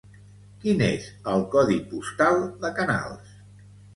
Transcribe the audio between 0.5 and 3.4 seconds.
Quin és el codi postal de Canals?